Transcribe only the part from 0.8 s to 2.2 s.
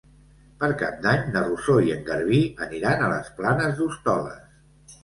d'Any na Rosó i en